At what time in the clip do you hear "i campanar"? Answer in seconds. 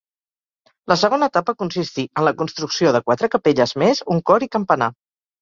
4.49-4.91